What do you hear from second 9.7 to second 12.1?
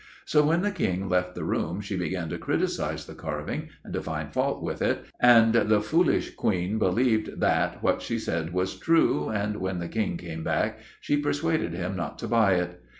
the King came back, she persuaded him